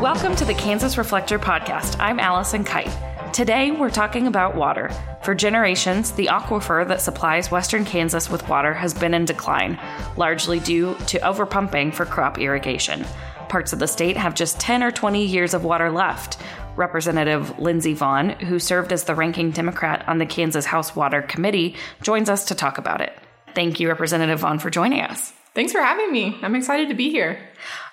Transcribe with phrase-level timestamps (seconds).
[0.00, 1.96] Welcome to the Kansas Reflector podcast.
[1.98, 3.34] I'm Allison Kite.
[3.34, 4.90] Today, we're talking about water.
[5.24, 9.76] For generations, the aquifer that supplies western Kansas with water has been in decline,
[10.16, 13.04] largely due to overpumping for crop irrigation.
[13.48, 16.40] Parts of the state have just 10 or 20 years of water left.
[16.76, 21.74] Representative Lindsey Vaughn, who served as the ranking Democrat on the Kansas House Water Committee,
[22.02, 23.12] joins us to talk about it.
[23.52, 25.32] Thank you, Representative Vaughn, for joining us.
[25.54, 26.38] Thanks for having me.
[26.40, 27.40] I'm excited to be here.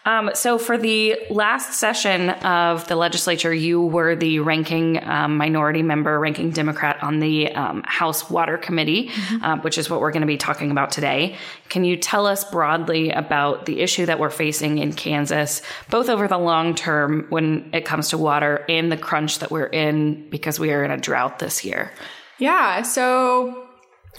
[0.06, 5.82] Um, so, for the last session of the legislature, you were the ranking um, minority
[5.82, 9.44] member, ranking Democrat on the um, House Water Committee, mm-hmm.
[9.44, 11.36] uh, which is what we're going to be talking about today.
[11.70, 16.28] Can you tell us broadly about the issue that we're facing in Kansas, both over
[16.28, 20.60] the long term when it comes to water and the crunch that we're in because
[20.60, 21.92] we are in a drought this year?
[22.38, 22.84] Yeah.
[22.84, 23.65] So,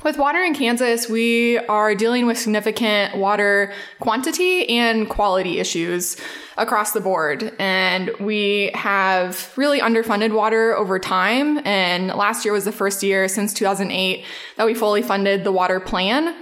[0.02, 6.16] with water in Kansas, we are dealing with significant water quantity and quality issues
[6.56, 7.52] across the board.
[7.58, 11.66] And we have really underfunded water over time.
[11.66, 14.24] And last year was the first year since 2008
[14.56, 16.34] that we fully funded the water plan.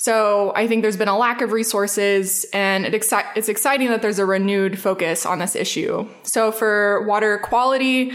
[0.00, 4.00] So I think there's been a lack of resources and it exci- it's exciting that
[4.00, 6.08] there's a renewed focus on this issue.
[6.22, 8.12] So for water quality,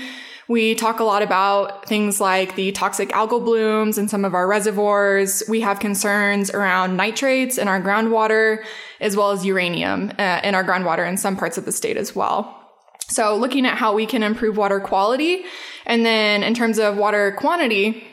[0.53, 4.47] we talk a lot about things like the toxic algal blooms in some of our
[4.47, 5.41] reservoirs.
[5.49, 8.63] We have concerns around nitrates in our groundwater,
[9.01, 12.15] as well as uranium uh, in our groundwater in some parts of the state as
[12.15, 12.69] well.
[13.07, 15.43] So looking at how we can improve water quality.
[15.87, 18.03] And then in terms of water quantity,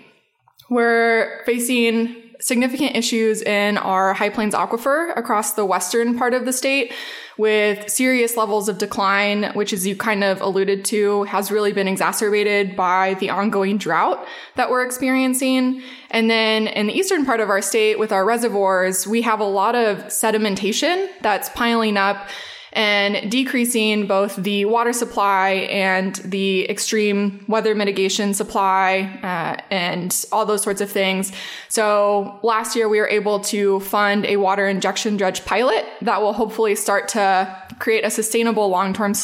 [0.70, 6.52] we're facing significant issues in our High Plains aquifer across the western part of the
[6.52, 6.92] state
[7.38, 11.88] with serious levels of decline, which as you kind of alluded to, has really been
[11.88, 15.82] exacerbated by the ongoing drought that we're experiencing.
[16.10, 19.44] And then in the eastern part of our state with our reservoirs, we have a
[19.44, 22.28] lot of sedimentation that's piling up
[22.72, 30.46] and decreasing both the water supply and the extreme weather mitigation supply uh, and all
[30.46, 31.32] those sorts of things.
[31.68, 36.32] So last year we were able to fund a water injection dredge pilot that will
[36.32, 39.14] hopefully start to create a sustainable long-term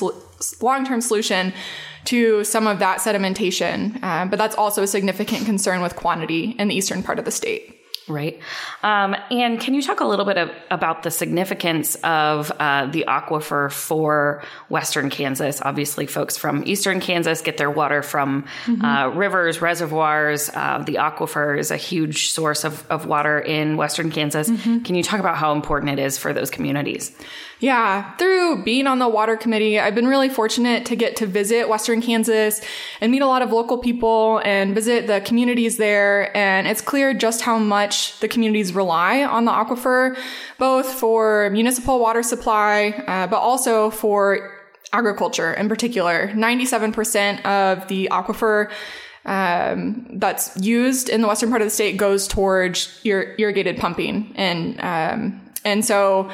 [0.60, 1.52] long-term solution
[2.04, 3.98] to some of that sedimentation.
[4.02, 7.30] Uh, but that's also a significant concern with quantity in the eastern part of the
[7.30, 7.75] state.
[8.08, 8.38] Right.
[8.84, 13.04] Um, and can you talk a little bit of, about the significance of uh, the
[13.08, 15.60] aquifer for Western Kansas?
[15.60, 18.84] Obviously, folks from Eastern Kansas get their water from mm-hmm.
[18.84, 20.50] uh, rivers, reservoirs.
[20.50, 24.48] Uh, the aquifer is a huge source of, of water in Western Kansas.
[24.48, 24.84] Mm-hmm.
[24.84, 27.16] Can you talk about how important it is for those communities?
[27.58, 31.70] Yeah, through being on the water committee, I've been really fortunate to get to visit
[31.70, 32.60] Western Kansas
[33.00, 36.36] and meet a lot of local people and visit the communities there.
[36.36, 40.18] And it's clear just how much the communities rely on the aquifer,
[40.58, 44.52] both for municipal water supply, uh, but also for
[44.92, 46.28] agriculture in particular.
[46.28, 48.70] 97% of the aquifer
[49.24, 54.32] um, that's used in the western part of the state goes towards ir- irrigated pumping.
[54.36, 56.30] And, um, and so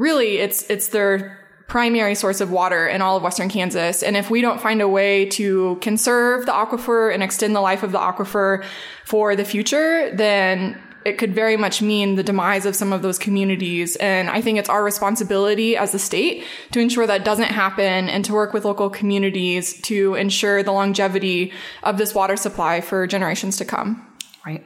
[0.00, 4.02] really it's it's their primary source of water in all of western Kansas.
[4.02, 7.84] And if we don't find a way to conserve the aquifer and extend the life
[7.84, 8.64] of the aquifer
[9.04, 13.18] for the future, then it could very much mean the demise of some of those
[13.18, 13.94] communities.
[13.96, 18.24] And I think it's our responsibility as a state to ensure that doesn't happen and
[18.24, 21.52] to work with local communities to ensure the longevity
[21.84, 24.04] of this water supply for generations to come.
[24.44, 24.64] Right.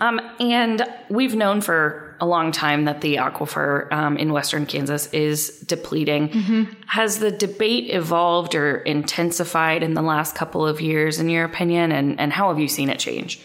[0.00, 5.06] Um, and we've known for a long time that the aquifer um, in Western Kansas
[5.12, 6.28] is depleting.
[6.28, 6.72] Mm-hmm.
[6.86, 11.92] Has the debate evolved or intensified in the last couple of years, in your opinion?
[11.92, 13.40] And, and how have you seen it change?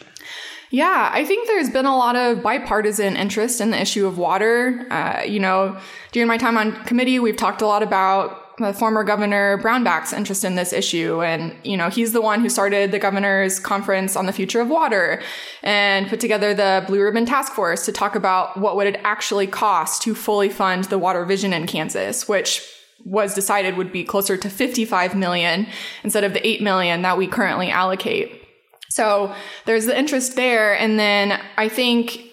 [0.72, 4.88] Yeah, I think there's been a lot of bipartisan interest in the issue of water.
[4.90, 5.80] Uh, you know,
[6.12, 10.44] during my time on committee, we've talked a lot about the former governor Brownback's interest
[10.44, 11.24] in this issue.
[11.24, 14.70] And, you know, he's the one who started the governor's conference on the future of
[14.70, 15.22] water
[15.64, 19.48] and put together the Blue Ribbon Task Force to talk about what would it actually
[19.48, 22.62] cost to fully fund the water vision in Kansas, which
[23.06, 25.68] was decided would be closer to 55 million
[26.04, 28.42] instead of the 8 million that we currently allocate.
[28.90, 29.34] So
[29.66, 30.78] there's the interest there.
[30.78, 32.33] And then I think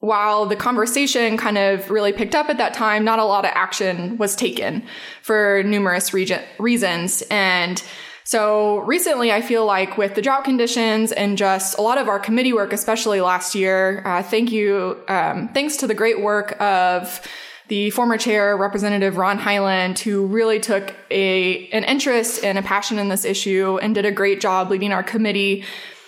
[0.00, 3.50] while the conversation kind of really picked up at that time, not a lot of
[3.54, 4.84] action was taken
[5.22, 7.22] for numerous region- reasons.
[7.30, 7.82] And
[8.22, 12.20] so recently, I feel like with the drought conditions and just a lot of our
[12.20, 17.20] committee work, especially last year, uh, thank you, um, thanks to the great work of
[17.68, 22.98] the former chair, Representative Ron Highland, who really took a an interest and a passion
[22.98, 25.64] in this issue and did a great job leading our committee.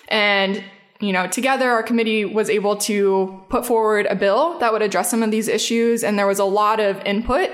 [0.08, 0.62] And
[1.00, 5.11] you know, together our committee was able to put forward a bill that would address
[5.11, 6.05] some of these issues.
[6.05, 7.50] And there was a lot of input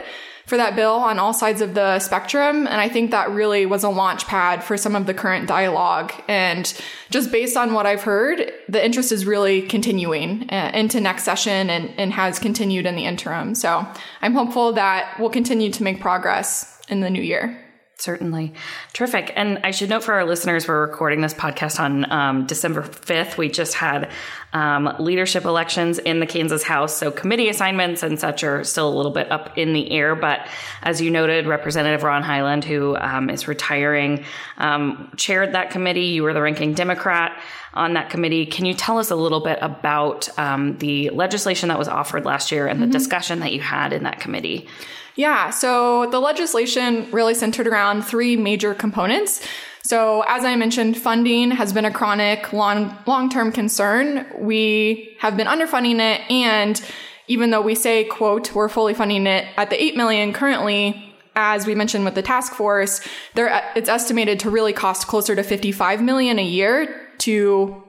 [0.46, 2.66] for that bill on all sides of the spectrum.
[2.66, 6.12] And I think that really was a launch pad for some of the current dialogue.
[6.28, 6.72] And
[7.10, 11.68] just based on what I've heard, the interest is really continuing uh, into next session
[11.68, 13.54] and, and has continued in the interim.
[13.56, 13.86] So
[14.22, 17.65] I'm hopeful that we'll continue to make progress in the new year.
[17.98, 18.52] Certainly.
[18.92, 19.32] Terrific.
[19.36, 23.38] And I should note for our listeners, we're recording this podcast on um, December 5th.
[23.38, 24.10] We just had
[24.52, 26.94] um, leadership elections in the Kansas House.
[26.94, 30.14] So committee assignments and such are still a little bit up in the air.
[30.14, 30.46] But
[30.82, 34.26] as you noted, Representative Ron Highland, who um, is retiring,
[34.58, 36.08] um, chaired that committee.
[36.08, 37.40] You were the ranking Democrat
[37.76, 38.46] on that committee.
[38.46, 42.50] Can you tell us a little bit about um, the legislation that was offered last
[42.50, 42.90] year and mm-hmm.
[42.90, 44.66] the discussion that you had in that committee?
[45.14, 49.46] Yeah, so the legislation really centered around three major components.
[49.82, 54.26] So, as I mentioned, funding has been a chronic, long, long-term concern.
[54.36, 56.82] We have been underfunding it, and
[57.28, 61.66] even though we say, "quote," we're fully funding it at the eight million currently, as
[61.66, 63.00] we mentioned with the task force,
[63.34, 67.82] there it's estimated to really cost closer to 55 million a year to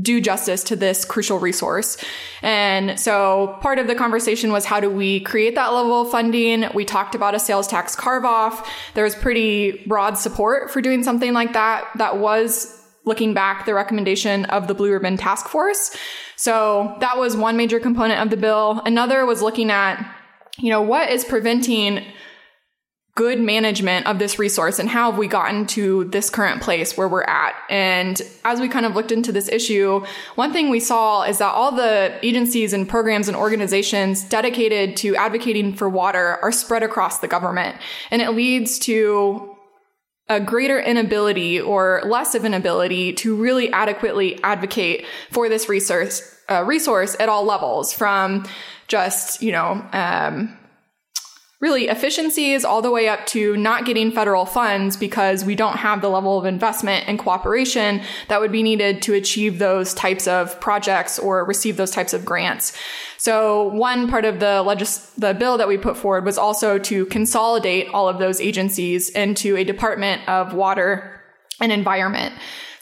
[0.00, 1.96] do justice to this crucial resource.
[2.42, 6.68] And so part of the conversation was how do we create that level of funding?
[6.74, 8.68] We talked about a sales tax carve off.
[8.94, 11.88] There was pretty broad support for doing something like that.
[11.96, 15.96] That was looking back the recommendation of the blue ribbon task force.
[16.36, 18.82] So that was one major component of the bill.
[18.84, 20.04] Another was looking at,
[20.58, 22.04] you know, what is preventing
[23.16, 27.06] good management of this resource and how have we gotten to this current place where
[27.06, 27.54] we're at.
[27.70, 31.52] And as we kind of looked into this issue, one thing we saw is that
[31.52, 37.18] all the agencies and programs and organizations dedicated to advocating for water are spread across
[37.18, 37.76] the government.
[38.10, 39.56] And it leads to
[40.28, 46.36] a greater inability or less of an ability to really adequately advocate for this resource,
[46.50, 48.44] uh, resource at all levels from
[48.88, 50.56] just, you know, um,
[51.64, 56.02] really efficiencies all the way up to not getting federal funds because we don't have
[56.02, 60.60] the level of investment and cooperation that would be needed to achieve those types of
[60.60, 62.76] projects or receive those types of grants.
[63.16, 67.06] So one part of the legis- the bill that we put forward was also to
[67.06, 71.23] consolidate all of those agencies into a Department of Water
[71.60, 72.34] and Environment.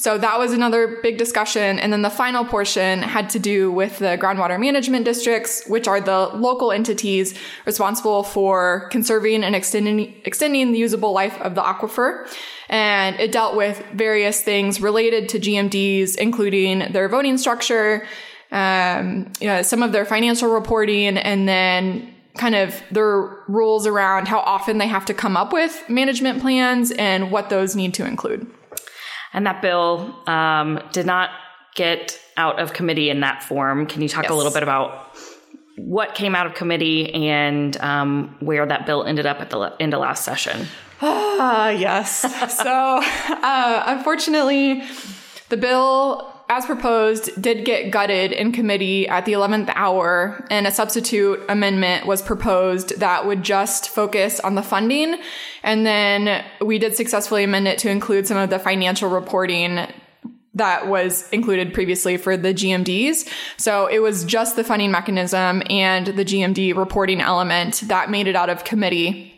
[0.03, 1.79] So that was another big discussion.
[1.79, 6.01] And then the final portion had to do with the groundwater management districts, which are
[6.01, 12.29] the local entities responsible for conserving and extending, extending the usable life of the aquifer.
[12.69, 18.05] And it dealt with various things related to GMDs, including their voting structure,
[18.51, 24.27] um, you know, some of their financial reporting, and then kind of their rules around
[24.27, 28.05] how often they have to come up with management plans and what those need to
[28.05, 28.51] include.
[29.33, 31.31] And that bill um, did not
[31.75, 33.87] get out of committee in that form.
[33.87, 34.33] Can you talk yes.
[34.33, 35.17] a little bit about
[35.77, 39.95] what came out of committee and um, where that bill ended up at the end
[39.95, 40.67] of last session?
[41.01, 42.21] Ah, yes.
[42.57, 42.65] so,
[43.43, 44.83] uh, unfortunately,
[45.49, 50.71] the bill as proposed, did get gutted in committee at the 11th hour, and a
[50.71, 55.17] substitute amendment was proposed that would just focus on the funding.
[55.63, 59.87] And then we did successfully amend it to include some of the financial reporting
[60.55, 63.27] that was included previously for the GMDs.
[63.57, 68.37] So it was just the funding mechanism and the GMD reporting element that made it
[68.37, 69.32] out of committee.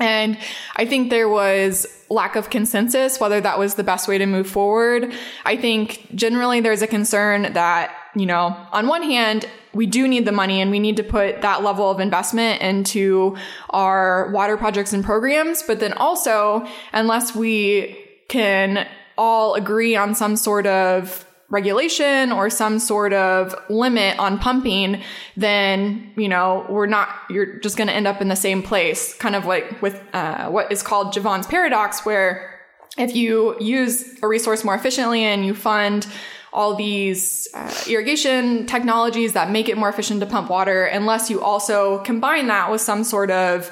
[0.00, 0.38] And
[0.76, 4.48] I think there was lack of consensus whether that was the best way to move
[4.48, 5.12] forward.
[5.44, 10.24] I think generally there's a concern that, you know, on one hand, we do need
[10.24, 13.36] the money and we need to put that level of investment into
[13.70, 15.62] our water projects and programs.
[15.62, 18.86] But then also, unless we can
[19.18, 25.02] all agree on some sort of regulation or some sort of limit on pumping,
[25.36, 29.14] then, you know, we're not, you're just going to end up in the same place,
[29.14, 32.54] kind of like with uh, what is called Jevons paradox, where
[32.98, 36.06] if you use a resource more efficiently and you fund
[36.52, 41.42] all these uh, irrigation technologies that make it more efficient to pump water, unless you
[41.42, 43.70] also combine that with some sort of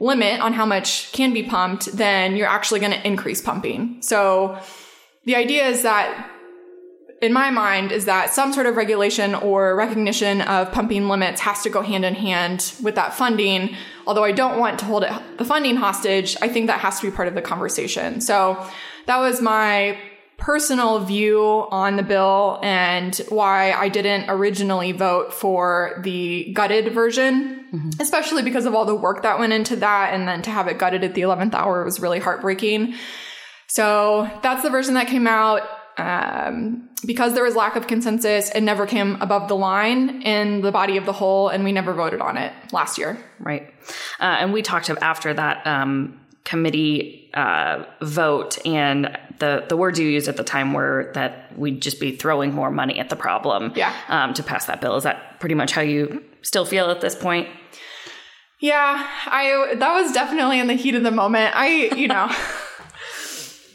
[0.00, 4.00] limit on how much can be pumped, then you're actually going to increase pumping.
[4.02, 4.58] So
[5.24, 6.30] the idea is that
[7.20, 11.62] in my mind is that some sort of regulation or recognition of pumping limits has
[11.62, 13.74] to go hand in hand with that funding.
[14.06, 17.10] Although I don't want to hold it, the funding hostage, I think that has to
[17.10, 18.20] be part of the conversation.
[18.20, 18.64] So
[19.06, 19.98] that was my
[20.36, 27.66] personal view on the bill and why I didn't originally vote for the gutted version,
[27.72, 27.90] mm-hmm.
[28.00, 30.14] especially because of all the work that went into that.
[30.14, 32.94] And then to have it gutted at the 11th hour was really heartbreaking.
[33.66, 35.62] So that's the version that came out
[35.98, 40.72] um, because there was lack of consensus, it never came above the line in the
[40.72, 43.18] body of the whole, and we never voted on it last year.
[43.38, 43.72] Right.
[44.20, 50.08] Uh, and we talked after that um, committee uh, vote, and the, the words you
[50.08, 53.72] used at the time were that we'd just be throwing more money at the problem
[53.76, 53.94] Yeah.
[54.08, 54.96] um, to pass that bill.
[54.96, 57.48] Is that pretty much how you still feel at this point?
[58.60, 61.54] Yeah, I that was definitely in the heat of the moment.
[61.54, 62.28] I, you know,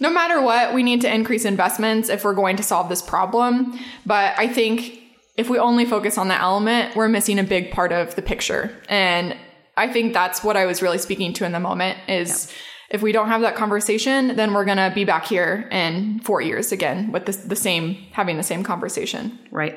[0.04, 3.80] no matter what, we need to increase investments if we're going to solve this problem.
[4.06, 5.00] But I think
[5.38, 8.70] if we only focus on the element, we're missing a big part of the picture.
[8.90, 9.38] And
[9.78, 12.52] I think that's what I was really speaking to in the moment is
[12.94, 16.42] if we don't have that conversation, then we're going to be back here in 4
[16.42, 19.40] years again with the, the same having the same conversation.
[19.52, 19.76] Right.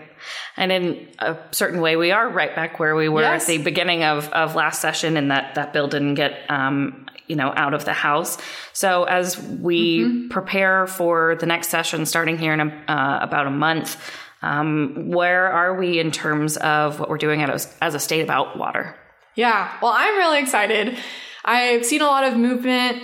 [0.58, 3.42] And in a certain way, we are right back where we were Yes.
[3.42, 7.36] at the beginning of, of last session, and that, that bill didn't get, um, you
[7.36, 8.36] know, out of the House.
[8.74, 13.50] So as we prepare for the next session starting here in a, uh, about a
[13.50, 13.98] month,
[14.42, 18.58] um, where are we in terms of what we're doing as, as a state about
[18.58, 18.94] water?
[19.34, 20.98] Yeah, well, I'm really excited.
[21.46, 23.02] I've seen a lot of movement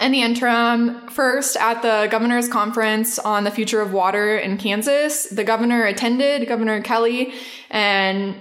[0.00, 1.08] in the interim.
[1.08, 6.46] First, at the governor's conference on the future of water in Kansas, the governor attended,
[6.46, 7.34] Governor Kelly,
[7.70, 8.36] and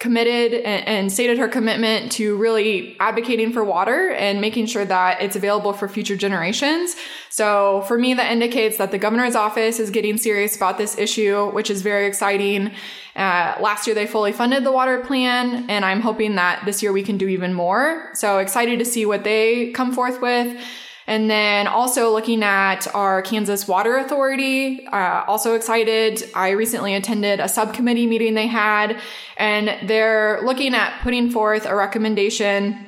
[0.00, 5.20] committed and, and stated her commitment to really advocating for water and making sure that
[5.20, 6.96] it's available for future generations.
[7.28, 11.50] So for me, that indicates that the governor's office is getting serious about this issue,
[11.50, 12.72] which is very exciting.
[13.14, 16.92] Uh, last year, they fully funded the water plan, and I'm hoping that this year
[16.92, 18.10] we can do even more.
[18.14, 20.58] So excited to see what they come forth with.
[21.10, 26.22] And then also looking at our Kansas Water Authority, uh, also excited.
[26.36, 28.96] I recently attended a subcommittee meeting they had,
[29.36, 32.86] and they're looking at putting forth a recommendation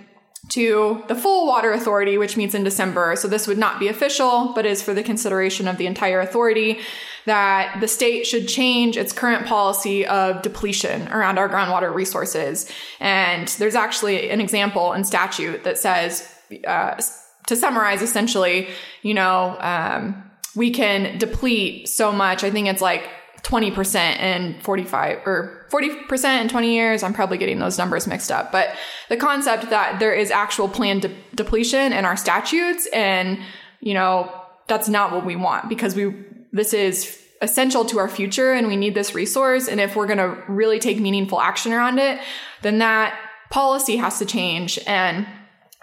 [0.50, 3.16] to the full water authority, which meets in December.
[3.16, 6.78] So this would not be official, but is for the consideration of the entire authority
[7.26, 12.70] that the state should change its current policy of depletion around our groundwater resources.
[13.00, 16.32] And there's actually an example in statute that says,
[16.68, 17.02] uh,
[17.46, 18.68] to summarize, essentially,
[19.02, 22.44] you know, um, we can deplete so much.
[22.44, 23.08] I think it's like
[23.42, 27.02] 20% in 45 or 40% in 20 years.
[27.02, 28.52] I'm probably getting those numbers mixed up.
[28.52, 28.74] But
[29.08, 33.38] the concept that there is actual planned de- depletion in our statutes and,
[33.80, 34.32] you know,
[34.68, 36.14] that's not what we want because we,
[36.52, 39.66] this is essential to our future and we need this resource.
[39.66, 42.20] And if we're going to really take meaningful action around it,
[42.62, 43.18] then that
[43.50, 44.78] policy has to change.
[44.86, 45.26] And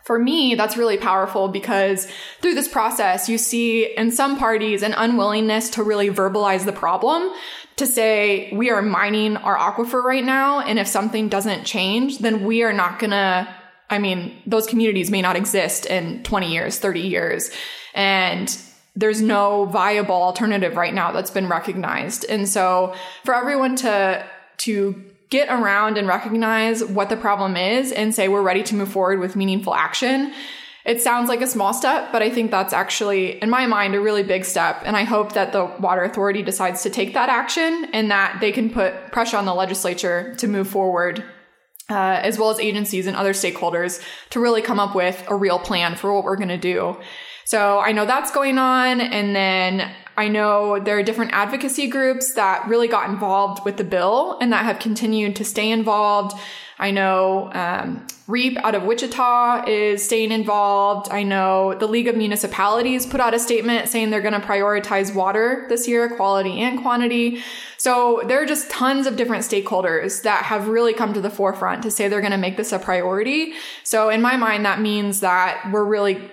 [0.09, 2.07] for me, that's really powerful because
[2.41, 7.31] through this process, you see in some parties an unwillingness to really verbalize the problem,
[7.75, 10.61] to say, we are mining our aquifer right now.
[10.61, 13.55] And if something doesn't change, then we are not gonna,
[13.87, 17.51] I mean, those communities may not exist in 20 years, 30 years.
[17.93, 18.59] And
[18.95, 22.25] there's no viable alternative right now that's been recognized.
[22.27, 24.25] And so for everyone to,
[24.57, 28.91] to get around and recognize what the problem is and say we're ready to move
[28.91, 30.33] forward with meaningful action.
[30.85, 33.99] It sounds like a small step, but I think that's actually, in my mind, a
[33.99, 34.81] really big step.
[34.85, 38.51] And I hope that the Water Authority decides to take that action and that they
[38.51, 41.23] can put pressure on the legislature to move forward,
[41.89, 45.59] uh, as well as agencies and other stakeholders to really come up with a real
[45.59, 46.97] plan for what we're going to do.
[47.49, 49.01] So I know that's going on.
[49.01, 53.83] And then I know there are different advocacy groups that really got involved with the
[53.83, 56.39] bill and that have continued to stay involved.
[56.77, 61.09] I know um, REAP out of Wichita is staying involved.
[61.09, 65.15] I know the League of Municipalities put out a statement saying they're going to prioritize
[65.15, 67.41] water this year, quality and quantity.
[67.77, 71.81] So there are just tons of different stakeholders that have really come to the forefront
[71.81, 73.53] to say they're going to make this a priority.
[73.83, 76.29] So in my mind, that means that we're really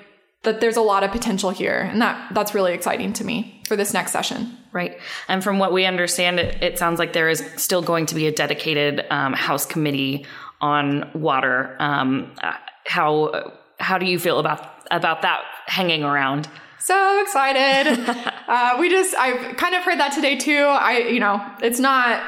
[0.46, 3.76] that there's a lot of potential here and that that's really exciting to me for
[3.76, 4.98] this next session Right.
[5.26, 8.26] And from what we understand, it, it sounds like there is still going to be
[8.26, 10.26] a dedicated um, House committee
[10.60, 11.74] on water.
[11.78, 12.52] Um, uh,
[12.84, 16.46] how how do you feel about about that hanging around?
[16.78, 17.98] so excited
[18.48, 22.22] uh, we just i've kind of heard that today too i you know it's not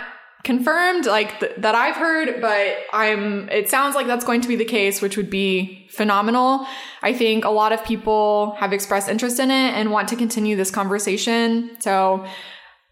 [0.44, 4.56] confirmed like th- that i've heard but i'm it sounds like that's going to be
[4.56, 6.66] the case which would be phenomenal
[7.02, 10.56] i think a lot of people have expressed interest in it and want to continue
[10.56, 12.24] this conversation so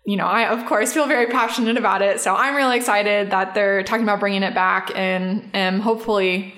[0.08, 2.20] you know, I of course feel very passionate about it.
[2.20, 6.54] So I'm really excited that they're talking about bringing it back and am hopefully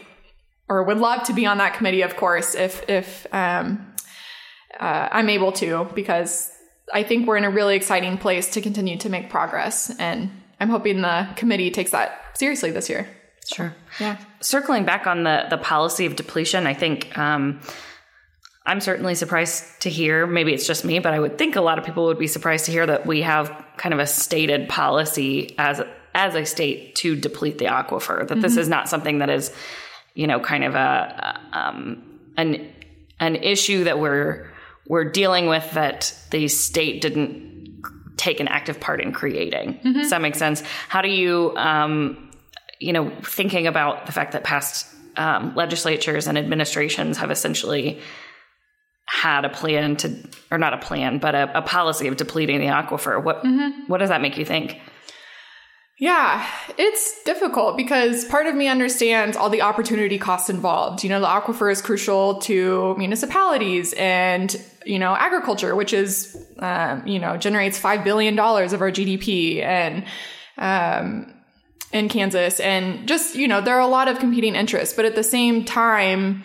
[0.69, 3.95] or would love to be on that committee, of course, if, if, um,
[4.79, 6.53] uh, I'm able to, because
[6.93, 9.91] I think we're in a really exciting place to continue to make progress.
[9.99, 13.09] And I'm hoping the committee takes that seriously this year.
[13.47, 13.75] Sure.
[13.99, 14.19] Yeah.
[14.41, 17.61] Circling back on the the policy of depletion, I think um,
[18.69, 21.79] I'm certainly surprised to hear, maybe it's just me, but I would think a lot
[21.79, 25.55] of people would be surprised to hear that we have kind of a stated policy
[25.57, 25.81] as
[26.15, 28.19] as a state to deplete the aquifer.
[28.19, 28.41] That mm-hmm.
[28.41, 29.55] this is not something that is,
[30.15, 32.71] you know, kind of a um, an
[33.19, 34.51] an issue that we're
[34.87, 37.58] we're dealing with that the state didn't
[38.19, 39.75] take an active part in creating.
[39.75, 39.93] Mm-hmm.
[39.95, 40.63] Does that make sense?
[40.89, 42.31] How do you, um,
[42.79, 48.01] you know, thinking about the fact that past um, legislatures and administrations have essentially
[49.07, 50.15] had a plan to,
[50.51, 53.25] or not a plan, but a, a policy of depleting the aquifer.
[53.25, 53.87] What mm-hmm.
[53.87, 54.79] what does that make you think?
[56.01, 56.47] Yeah,
[56.77, 61.03] it's difficult because part of me understands all the opportunity costs involved.
[61.03, 64.55] You know, the aquifer is crucial to municipalities and,
[64.87, 70.05] you know, agriculture, which is, um, you know, generates $5 billion of our GDP and,
[70.57, 71.35] um,
[71.93, 72.61] in Kansas.
[72.61, 75.65] And just, you know, there are a lot of competing interests, but at the same
[75.65, 76.43] time,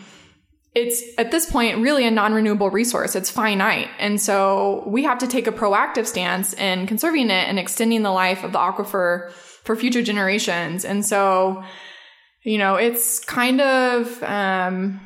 [0.76, 3.16] it's at this point really a non-renewable resource.
[3.16, 3.90] It's finite.
[4.00, 8.12] And so we have to take a proactive stance in conserving it and extending the
[8.12, 10.84] life of the aquifer for future generations.
[10.84, 11.64] And so,
[12.44, 15.00] you know, it's kind of um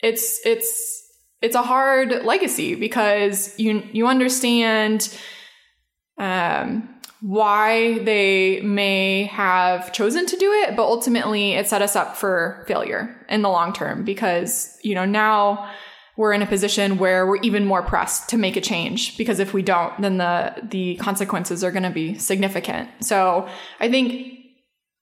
[0.00, 1.05] it's it's
[1.46, 5.16] it's a hard legacy because you you understand
[6.18, 6.88] um
[7.20, 12.64] why they may have chosen to do it, but ultimately it set us up for
[12.68, 15.70] failure in the long term because, you know, now
[16.16, 19.52] we're in a position where we're even more pressed to make a change because if
[19.52, 22.88] we don't, then the, the consequences are going to be significant.
[23.00, 23.48] So
[23.80, 24.34] I think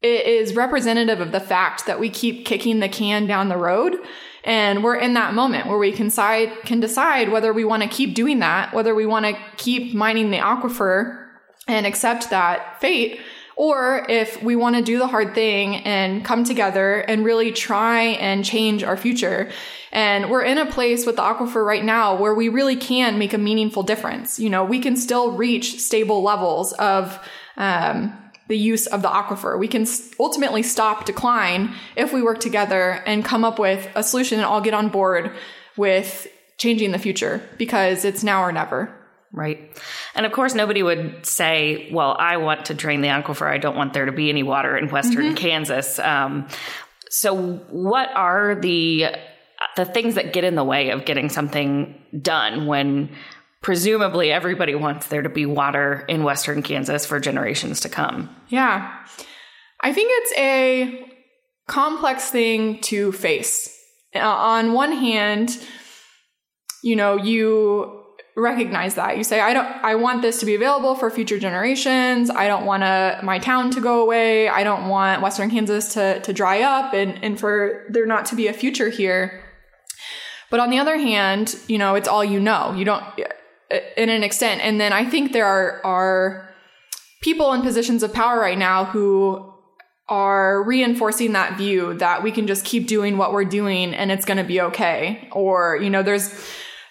[0.01, 3.97] it is representative of the fact that we keep kicking the can down the road
[4.45, 7.89] and we're in that moment where we can decide, can decide whether we want to
[7.89, 11.27] keep doing that, whether we want to keep mining the aquifer
[11.67, 13.21] and accept that fate
[13.57, 18.03] or if we want to do the hard thing and come together and really try
[18.03, 19.51] and change our future.
[19.93, 23.33] And we're in a place with the aquifer right now where we really can make
[23.33, 24.41] a meaningful difference.
[24.41, 27.19] You know, we can still reach stable levels of,
[27.57, 29.59] um, the use of the aquifer.
[29.59, 29.87] We can
[30.21, 34.61] ultimately stop decline if we work together and come up with a solution and all
[34.61, 35.33] get on board
[35.77, 36.27] with
[36.59, 38.95] changing the future because it's now or never.
[39.33, 39.77] Right.
[40.15, 43.51] And of course, nobody would say, well, I want to drain the aquifer.
[43.51, 45.35] I don't want there to be any water in Western mm-hmm.
[45.35, 45.99] Kansas.
[45.99, 46.47] Um,
[47.11, 49.07] so, what are the
[49.77, 53.11] the things that get in the way of getting something done when
[53.65, 58.29] presumably everybody wants there to be water in Western Kansas for generations to come?
[58.49, 58.95] Yeah.
[59.81, 61.11] I think it's a
[61.67, 63.75] complex thing to face.
[64.15, 65.59] Uh, on one hand,
[66.83, 68.03] you know, you
[68.37, 69.17] recognize that.
[69.17, 72.29] You say, I don't, I want this to be available for future generations.
[72.29, 72.83] I don't want
[73.25, 74.47] my town to go away.
[74.47, 78.37] I don't want Western Kansas to, to dry up and, and for there not to
[78.37, 79.43] be a future here.
[80.51, 82.75] But on the other hand, you know, it's all you know.
[82.75, 83.05] You don't,
[83.75, 84.61] Uh, in an extent.
[84.61, 86.55] And then I think there are, are
[87.23, 89.53] people in positions of power right now who
[90.09, 94.25] are reinforcing that view that we can just keep doing what we're doing and it's
[94.25, 95.29] going to be okay.
[95.33, 96.33] Or, you know, there's,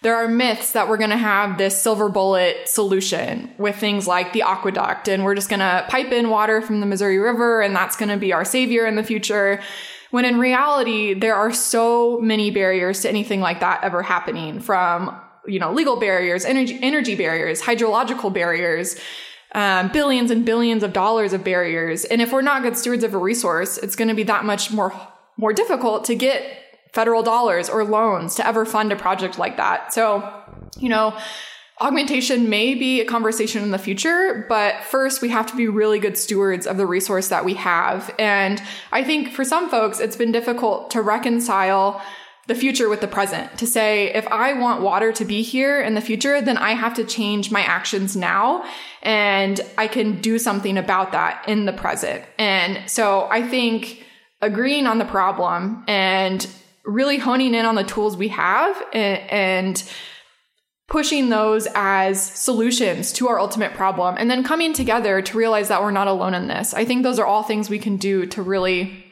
[0.01, 4.33] there are myths that we're going to have this silver bullet solution with things like
[4.33, 7.75] the aqueduct and we're just going to pipe in water from the Missouri River and
[7.75, 9.61] that's going to be our savior in the future.
[10.09, 15.15] When in reality, there are so many barriers to anything like that ever happening from,
[15.47, 18.95] you know, legal barriers, energy, energy barriers, hydrological barriers,
[19.53, 22.05] um, billions and billions of dollars of barriers.
[22.05, 24.71] And if we're not good stewards of a resource, it's going to be that much
[24.71, 24.93] more,
[25.37, 26.43] more difficult to get
[26.93, 29.93] federal dollars or loans to ever fund a project like that.
[29.93, 30.31] So,
[30.77, 31.17] you know,
[31.81, 35.99] augmentation may be a conversation in the future, but first we have to be really
[35.99, 38.13] good stewards of the resource that we have.
[38.19, 42.01] And I think for some folks, it's been difficult to reconcile
[42.47, 45.93] the future with the present to say, if I want water to be here in
[45.93, 48.65] the future, then I have to change my actions now
[49.01, 52.23] and I can do something about that in the present.
[52.37, 54.03] And so I think
[54.41, 56.45] agreeing on the problem and
[56.83, 59.91] really honing in on the tools we have and, and
[60.89, 65.81] pushing those as solutions to our ultimate problem and then coming together to realize that
[65.81, 66.73] we're not alone in this.
[66.73, 69.02] I think those are all things we can do to really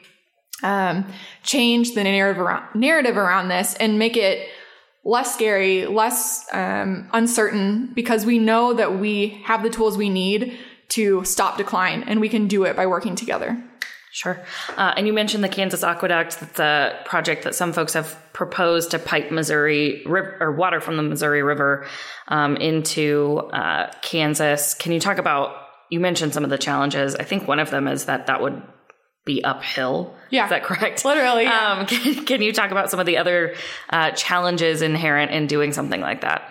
[0.62, 1.06] um,
[1.42, 4.48] change the narrative around, narrative around this and make it
[5.04, 10.56] less scary, less um, uncertain, because we know that we have the tools we need
[10.90, 13.62] to stop decline and we can do it by working together.
[14.12, 14.38] Sure.
[14.76, 16.38] Uh, and you mentioned the Kansas Aqueduct.
[16.38, 21.02] That's a project that some folks have proposed to pipe Missouri or water from the
[21.02, 21.86] Missouri River
[22.28, 24.74] um, into uh, Kansas.
[24.74, 25.56] Can you talk about?
[25.90, 27.14] You mentioned some of the challenges.
[27.14, 28.62] I think one of them is that that would
[29.24, 30.14] be uphill.
[30.30, 30.44] Yeah.
[30.44, 31.04] Is that correct?
[31.04, 31.72] Literally, yeah.
[31.72, 33.54] Um, can, can you talk about some of the other
[33.90, 36.42] uh, challenges inherent in doing something like that?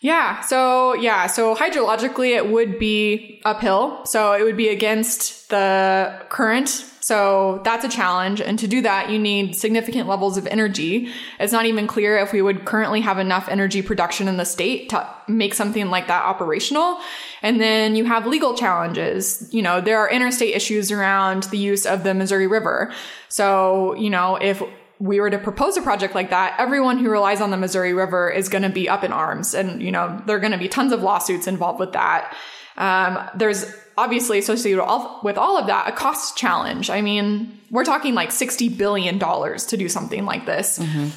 [0.00, 0.40] Yeah.
[0.40, 1.26] So, yeah.
[1.26, 4.04] So, hydrologically, it would be uphill.
[4.06, 6.68] So, it would be against the current.
[7.10, 8.40] So, that's a challenge.
[8.40, 11.08] And to do that, you need significant levels of energy.
[11.40, 14.90] It's not even clear if we would currently have enough energy production in the state
[14.90, 17.00] to make something like that operational.
[17.42, 19.48] And then you have legal challenges.
[19.52, 22.92] You know, there are interstate issues around the use of the Missouri River.
[23.28, 24.62] So, you know, if
[25.00, 28.30] we were to propose a project like that, everyone who relies on the Missouri River
[28.30, 29.54] is going to be up in arms.
[29.54, 32.36] And, you know, there are going to be tons of lawsuits involved with that.
[32.76, 33.64] Um, there's
[33.96, 34.84] obviously associated
[35.22, 36.90] with all of that a cost challenge.
[36.90, 40.78] I mean, we're talking like $60 billion to do something like this.
[40.78, 41.08] Mm-hmm.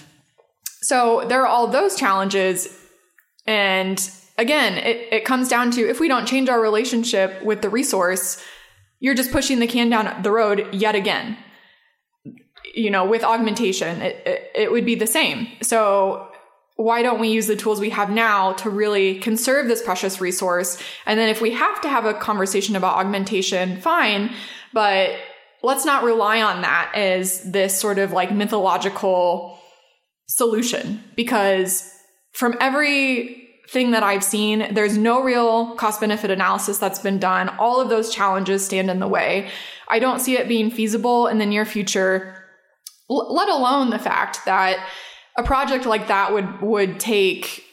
[0.83, 2.69] So there are all those challenges.
[3.45, 7.69] And again, it, it comes down to if we don't change our relationship with the
[7.69, 8.41] resource,
[9.01, 11.37] you're just pushing the can down the road yet again
[12.73, 15.47] you know, with augmentation, it, it, it would be the same.
[15.61, 16.27] So
[16.75, 20.81] why don't we use the tools we have now to really conserve this precious resource?
[21.05, 24.31] And then if we have to have a conversation about augmentation, fine,
[24.73, 25.11] but
[25.61, 29.59] let's not rely on that as this sort of like mythological
[30.27, 31.89] solution because
[32.31, 37.49] from everything that I've seen, there's no real cost benefit analysis that's been done.
[37.59, 39.51] All of those challenges stand in the way.
[39.87, 42.42] I don't see it being feasible in the near future
[43.09, 44.85] let alone the fact that
[45.37, 47.63] a project like that would would take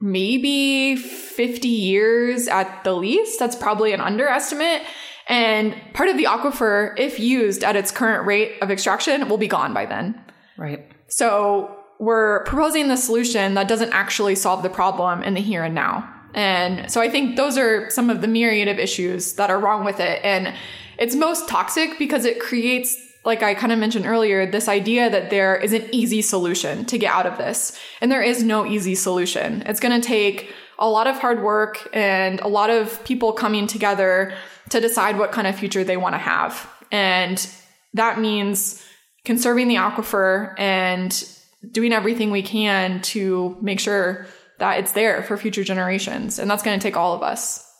[0.00, 3.38] maybe 50 years at the least.
[3.38, 4.82] That's probably an underestimate.
[5.28, 9.48] And part of the aquifer if used at its current rate of extraction will be
[9.48, 10.20] gone by then.
[10.58, 10.86] Right.
[11.08, 15.74] So we're proposing the solution that doesn't actually solve the problem in the here and
[15.74, 16.10] now.
[16.34, 19.84] And so i think those are some of the myriad of issues that are wrong
[19.84, 20.20] with it.
[20.22, 20.54] And
[20.98, 25.30] it's most toxic because it creates like I kind of mentioned earlier, this idea that
[25.30, 27.78] there is an easy solution to get out of this.
[28.00, 29.62] And there is no easy solution.
[29.66, 33.66] It's going to take a lot of hard work and a lot of people coming
[33.66, 34.34] together
[34.70, 36.68] to decide what kind of future they want to have.
[36.90, 37.46] And
[37.94, 38.84] that means
[39.24, 41.28] conserving the aquifer and
[41.70, 44.26] doing everything we can to make sure
[44.58, 46.38] that it's there for future generations.
[46.38, 47.70] And that's going to take all of us.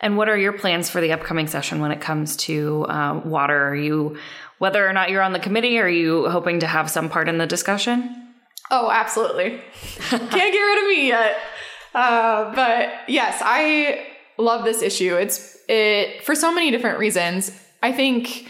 [0.00, 3.68] And what are your plans for the upcoming session when it comes to uh, water?
[3.68, 4.16] Are you
[4.58, 7.38] whether or not you're on the committee, are you hoping to have some part in
[7.38, 8.34] the discussion?
[8.70, 9.60] Oh, absolutely.
[10.08, 11.38] Can't get rid of me yet.
[11.94, 15.16] Uh, but yes, I love this issue.
[15.16, 17.50] It's it for so many different reasons.
[17.82, 18.48] I think,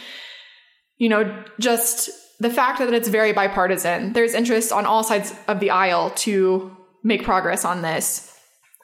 [0.97, 4.13] you know, just the fact that it's very bipartisan.
[4.13, 8.35] There's interest on all sides of the aisle to make progress on this.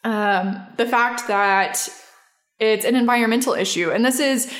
[0.03, 1.89] Um, the fact that
[2.59, 4.53] it's an environmental issue, and this is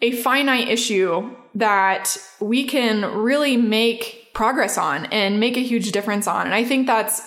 [0.00, 6.26] a finite issue that we can really make progress on and make a huge difference
[6.26, 6.46] on.
[6.46, 7.22] And I think that's,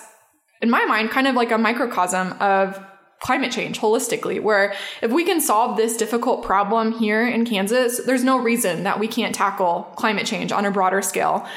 [0.62, 2.84] in my mind, kind of like a microcosm of
[3.20, 8.24] climate change holistically, where if we can solve this difficult problem here in Kansas, there's
[8.24, 11.48] no reason that we can't tackle climate change on a broader scale.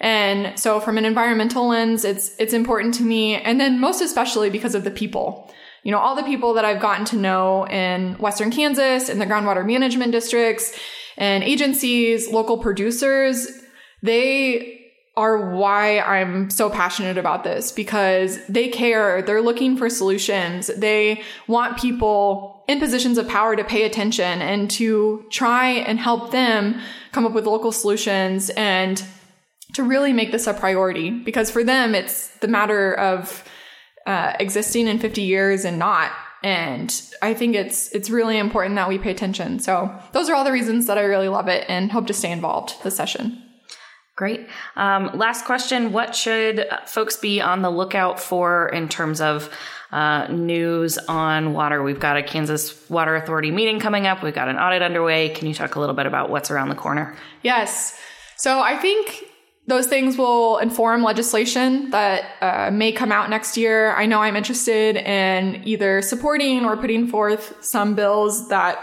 [0.00, 3.36] And so from an environmental lens, it's, it's important to me.
[3.36, 5.52] And then most especially because of the people.
[5.84, 9.26] You know, all the people that I've gotten to know in Western Kansas, in the
[9.26, 10.76] groundwater management districts,
[11.16, 13.46] and agencies, local producers,
[14.02, 14.80] they
[15.16, 19.22] are why I'm so passionate about this because they care.
[19.22, 20.68] They're looking for solutions.
[20.76, 26.32] They want people in positions of power to pay attention and to try and help
[26.32, 26.80] them
[27.12, 29.04] come up with local solutions and
[29.74, 33.44] to really make this a priority because for them, it's the matter of
[34.06, 36.12] uh, existing in 50 years and not
[36.44, 39.58] and I think it's it's really important that we pay attention.
[39.60, 42.30] So those are all the reasons that I really love it and hope to stay
[42.30, 43.42] involved this session.
[44.14, 44.46] Great.
[44.76, 49.48] Um, last question: What should folks be on the lookout for in terms of
[49.90, 51.82] uh, news on water?
[51.82, 54.22] We've got a Kansas Water Authority meeting coming up.
[54.22, 55.30] We've got an audit underway.
[55.30, 57.16] Can you talk a little bit about what's around the corner?
[57.42, 57.98] Yes.
[58.36, 59.24] So I think
[59.66, 63.94] those things will inform legislation that uh, may come out next year.
[63.94, 68.78] I know I'm interested in either supporting or putting forth some bills that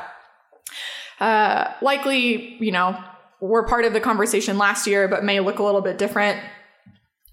[1.20, 2.98] uh, likely, you know,
[3.40, 6.40] were part of the conversation last year, but may look a little bit different.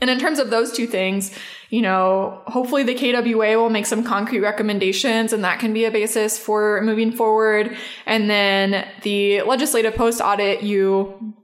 [0.01, 1.37] And in terms of those two things,
[1.71, 5.91] you know, hopefully the KWA will make some concrete recommendations and that can be a
[5.91, 7.77] basis for moving forward.
[8.07, 11.35] And then the legislative post audit, you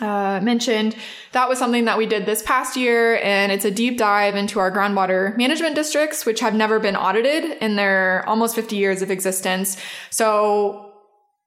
[0.00, 0.96] uh, mentioned,
[1.32, 4.58] that was something that we did this past year, and it's a deep dive into
[4.58, 9.10] our groundwater management districts, which have never been audited in their almost 50 years of
[9.10, 9.76] existence.
[10.10, 10.90] So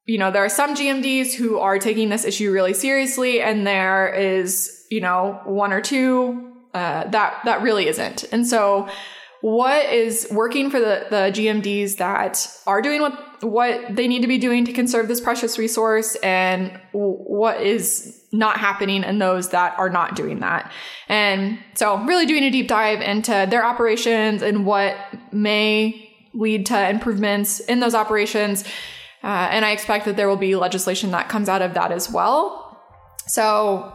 [0.08, 4.08] you know, there are some GMDs who are taking this issue really seriously, and there
[4.08, 8.24] is, you know, one or two uh, that that really isn't.
[8.32, 8.88] And so,
[9.42, 14.28] what is working for the the GMDs that are doing what what they need to
[14.28, 19.78] be doing to conserve this precious resource, and what is not happening and those that
[19.80, 20.72] are not doing that.
[21.08, 24.96] And so, really doing a deep dive into their operations and what
[25.32, 28.64] may lead to improvements in those operations
[29.24, 32.12] uh, and I expect that there will be legislation that comes out of that as
[32.12, 32.80] well.
[33.26, 33.92] So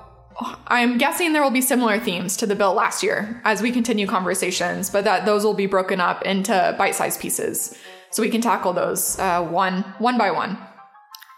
[0.66, 4.06] I'm guessing there will be similar themes to the bill last year as we continue
[4.06, 7.76] conversations, but that those will be broken up into bite-sized pieces,
[8.10, 10.58] so we can tackle those uh, one one by one.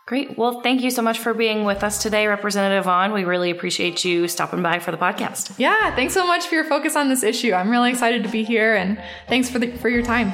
[0.07, 0.37] Great.
[0.37, 3.13] Well, thank you so much for being with us today, Representative Vaughn.
[3.13, 5.55] We really appreciate you stopping by for the podcast.
[5.59, 7.55] Yeah, thanks so much for your focus on this issue.
[7.55, 10.33] I'm really excited to be here, and thanks for the for your time.